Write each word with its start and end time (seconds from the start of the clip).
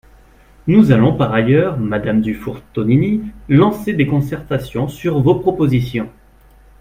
Nous 0.65 0.91
allons 0.91 1.15
par 1.15 1.31
ailleurs, 1.31 1.77
madame 1.77 2.21
Dufour-Tonini, 2.21 3.21
lancer 3.49 3.93
des 3.93 4.07
concertations 4.07 4.87
sur 4.87 5.21
vos 5.21 5.35
propositions. 5.35 6.09